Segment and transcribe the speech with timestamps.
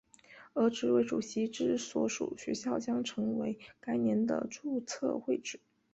[0.55, 5.59] 而执委主席之所属学校将成为该年的注册会址。